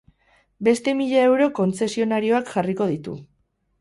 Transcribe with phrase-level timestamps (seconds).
[0.67, 3.15] Beste mila euro kontzesionarioak jarriko ditu.